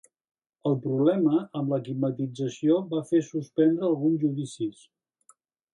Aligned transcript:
El 0.69 0.77
problema 0.85 1.41
amb 1.59 1.73
la 1.75 1.79
climatització 1.89 2.81
va 2.95 3.05
fer 3.11 3.23
suspendre 3.29 3.89
alguns 3.91 4.21
judicis 4.27 4.83